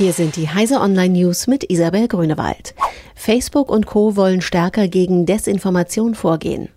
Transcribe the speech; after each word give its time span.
Hier 0.00 0.14
sind 0.14 0.36
die 0.36 0.48
Heise 0.48 0.80
Online 0.80 1.12
News 1.12 1.46
mit 1.46 1.70
Isabel 1.70 2.08
Grünewald. 2.08 2.74
Facebook 3.14 3.68
und 3.68 3.84
Co. 3.84 4.16
wollen 4.16 4.40
stärker 4.40 4.88
gegen 4.88 5.26
Desinformation 5.26 6.14
vorgehen. 6.14 6.70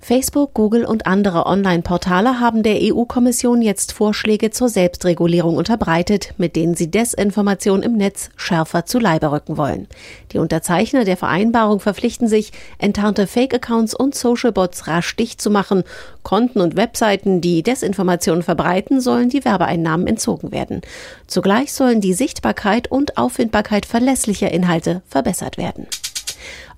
Facebook, 0.00 0.54
Google 0.54 0.84
und 0.84 1.06
andere 1.06 1.46
Online-Portale 1.46 2.40
haben 2.40 2.62
der 2.62 2.78
EU-Kommission 2.82 3.62
jetzt 3.62 3.92
Vorschläge 3.92 4.50
zur 4.50 4.68
Selbstregulierung 4.68 5.56
unterbreitet, 5.56 6.34
mit 6.38 6.56
denen 6.56 6.74
sie 6.74 6.90
Desinformation 6.90 7.82
im 7.82 7.96
Netz 7.96 8.30
schärfer 8.36 8.84
zu 8.84 8.98
Leibe 8.98 9.30
rücken 9.30 9.56
wollen. 9.56 9.86
Die 10.32 10.38
Unterzeichner 10.38 11.04
der 11.04 11.16
Vereinbarung 11.16 11.80
verpflichten 11.80 12.28
sich, 12.28 12.52
enttarnte 12.78 13.26
Fake-Accounts 13.26 13.94
und 13.94 14.14
Social-Bots 14.14 14.86
rasch 14.88 15.14
dicht 15.16 15.40
zu 15.40 15.50
machen. 15.50 15.84
Konten 16.22 16.60
und 16.60 16.76
Webseiten, 16.76 17.40
die 17.40 17.62
Desinformation 17.62 18.42
verbreiten, 18.42 19.00
sollen 19.00 19.28
die 19.28 19.44
Werbeeinnahmen 19.44 20.06
entzogen 20.06 20.52
werden. 20.52 20.82
Zugleich 21.26 21.72
sollen 21.72 22.00
die 22.00 22.14
Sichtbarkeit 22.14 22.90
und 22.90 23.18
Auffindbarkeit 23.18 23.86
verlässlicher 23.86 24.50
Inhalte 24.50 25.02
verbessert 25.08 25.58
werden. 25.58 25.86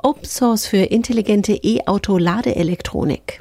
Open 0.02 0.24
Source 0.24 0.66
für 0.66 0.78
intelligente 0.78 1.52
E-Auto-Ladeelektronik. 1.52 3.40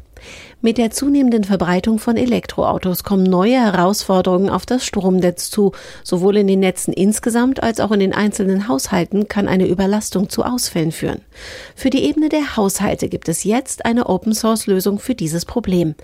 Mit 0.66 0.78
der 0.78 0.92
zunehmenden 0.92 1.44
Verbreitung 1.44 2.00
von 2.00 2.16
Elektroautos 2.16 3.04
kommen 3.04 3.24
neue 3.24 3.60
Herausforderungen 3.60 4.50
auf 4.50 4.66
das 4.66 4.86
Stromnetz 4.86 5.50
zu. 5.50 5.74
Sowohl 6.06 6.38
in 6.38 6.48
den 6.48 6.62
Netzen 6.62 6.94
insgesamt 6.94 7.62
als 7.62 7.82
auch 7.82 7.92
in 7.92 8.00
den 8.00 8.14
einzelnen 8.14 8.70
Haushalten 8.70 9.28
kann 9.28 9.50
eine 9.50 9.68
Überlastung 9.68 10.30
zu 10.30 10.44
Ausfällen 10.44 10.94
führen. 10.94 11.20
Für 11.76 11.90
die 11.90 12.06
Ebene 12.06 12.30
der 12.30 12.56
Haushalte 12.56 13.10
gibt 13.10 13.28
es 13.28 13.44
jetzt 13.44 13.86
eine 13.86 14.08
Open-Source-Lösung 14.08 15.00
für 15.00 15.16
dieses 15.16 15.44
Problem. 15.44 15.96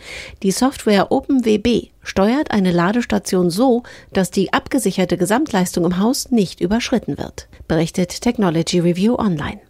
Die 0.43 0.51
Software 0.51 1.09
OpenWB 1.09 1.91
steuert 2.03 2.51
eine 2.51 2.73
Ladestation 2.73 3.49
so, 3.49 3.83
dass 4.11 4.29
die 4.29 4.51
abgesicherte 4.51 5.15
Gesamtleistung 5.15 5.85
im 5.85 5.99
Haus 5.99 6.31
nicht 6.31 6.59
überschritten 6.59 7.17
wird, 7.17 7.47
berichtet 7.69 8.19
Technology 8.19 8.79
Review 8.79 9.15
Online. 9.15 9.61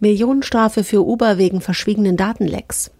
Millionenstrafe 0.00 0.84
für 0.84 1.06
Uber 1.06 1.38
wegen 1.38 1.60
verschwiegenen 1.60 2.16
Datenlecks. 2.16 2.90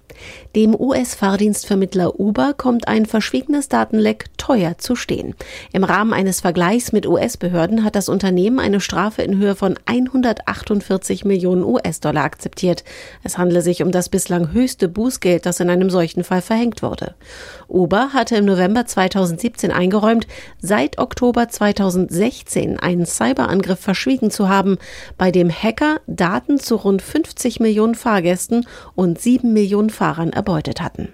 Dem 0.57 0.75
US-Fahrdienstvermittler 0.75 2.19
Uber 2.19 2.55
kommt 2.55 2.89
ein 2.89 3.07
verschwiegenes 3.07 3.69
Datenleck 3.69 4.27
teuer 4.39 4.79
zu 4.79 4.97
stehen. 4.97 5.35
Im 5.73 5.85
Rahmen 5.85 6.13
eines 6.13 6.41
Vergleichs 6.41 6.93
mit 6.93 7.07
US-Behörden 7.07 7.85
hat 7.85 7.97
das 7.97 8.09
Unternehmen 8.09 8.59
eine 8.59 8.81
Strafe 8.81 9.23
in 9.23 9.39
Höhe 9.39 9.55
von 9.55 9.79
148 9.87 11.25
Millionen 11.25 11.63
US-Dollar 11.63 12.25
akzeptiert. 12.25 12.85
Es 13.23 13.39
handle 13.39 13.63
sich 13.63 13.83
um 13.83 13.91
das 13.91 14.09
bislang 14.09 14.53
höchste 14.53 14.89
Bußgeld, 14.89 15.47
das 15.47 15.61
in 15.61 15.71
einem 15.71 15.91
solchen 15.91 16.25
Fall 16.25 16.43
verhängt 16.43 16.83
wurde. 16.83 17.15
Uber 17.69 18.13
hatte 18.13 18.37
im 18.37 18.45
November 18.47 18.87
2017 18.87 19.71
eingeräumt, 19.71 20.27
seit 20.61 20.99
Oktober 20.99 21.49
2016 21.49 22.79
einen 22.79 23.07
Cyberangriff 23.07 23.79
verschwiegen 23.79 24.31
zu 24.31 24.49
haben, 24.49 24.79
bei 25.17 25.31
dem 25.31 25.51
Hacker 25.51 26.01
Daten 26.07 26.59
zu 26.59 26.77
rund 26.77 27.03
50 27.03 27.61
Millionen 27.61 27.95
Fahrgästen 27.95 28.67
und 28.95 29.21
7 29.21 29.53
Millionen 29.53 29.91
Fahrern 30.09 30.33
erbeutet 30.33 30.81
hatten. 30.81 31.09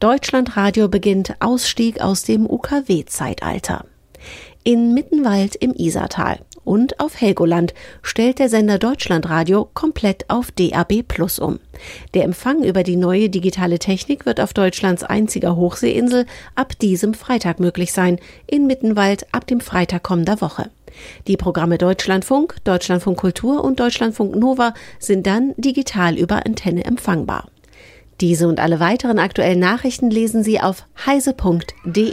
Deutschlandradio 0.00 0.88
beginnt 0.88 1.36
Ausstieg 1.38 2.00
aus 2.00 2.24
dem 2.24 2.44
UKW-Zeitalter. 2.50 3.84
In 4.64 4.92
Mittenwald 4.92 5.54
im 5.54 5.72
Isartal 5.72 6.40
und 6.64 6.98
auf 6.98 7.20
Helgoland 7.20 7.74
stellt 8.02 8.40
der 8.40 8.48
Sender 8.48 8.80
Deutschlandradio 8.80 9.70
komplett 9.72 10.28
auf 10.28 10.50
DAB 10.50 11.04
Plus 11.06 11.38
um. 11.38 11.60
Der 12.14 12.24
Empfang 12.24 12.64
über 12.64 12.82
die 12.82 12.96
neue 12.96 13.30
digitale 13.30 13.78
Technik 13.78 14.26
wird 14.26 14.40
auf 14.40 14.52
Deutschlands 14.52 15.04
einziger 15.04 15.54
Hochseeinsel 15.54 16.26
ab 16.56 16.76
diesem 16.80 17.14
Freitag 17.14 17.60
möglich 17.60 17.92
sein, 17.92 18.18
in 18.48 18.66
Mittenwald 18.66 19.32
ab 19.32 19.46
dem 19.46 19.60
Freitag 19.60 20.02
kommender 20.02 20.40
Woche. 20.40 20.70
Die 21.28 21.36
Programme 21.36 21.78
Deutschlandfunk, 21.78 22.56
Deutschlandfunk 22.64 23.18
Kultur 23.18 23.62
und 23.62 23.78
Deutschlandfunk 23.78 24.34
Nova 24.34 24.74
sind 24.98 25.26
dann 25.26 25.54
digital 25.56 26.16
über 26.16 26.46
Antenne 26.46 26.84
empfangbar. 26.84 27.48
Diese 28.20 28.48
und 28.48 28.60
alle 28.60 28.80
weiteren 28.80 29.18
aktuellen 29.18 29.60
Nachrichten 29.60 30.10
lesen 30.10 30.42
Sie 30.42 30.60
auf 30.60 30.86
heise.de. 31.04 32.12